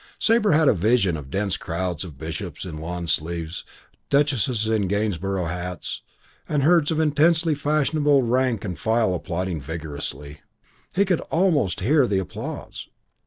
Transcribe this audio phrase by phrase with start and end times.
[0.17, 3.63] Sabre had a vision of dense crowds of bishops in lawn sleeves,
[4.09, 6.01] duchesses in Gainsborough hats,
[6.49, 10.41] and herds of intensely fashionable rank and file applauding vigorously.
[10.95, 12.87] He could almost hear the applause.